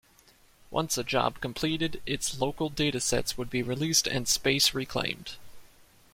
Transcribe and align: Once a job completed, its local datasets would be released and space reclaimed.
Once 0.71 0.97
a 0.97 1.03
job 1.03 1.39
completed, 1.39 2.01
its 2.07 2.39
local 2.41 2.71
datasets 2.71 3.37
would 3.37 3.51
be 3.51 3.61
released 3.61 4.07
and 4.07 4.27
space 4.27 4.73
reclaimed. 4.73 5.33